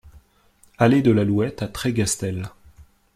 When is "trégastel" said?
1.67-2.49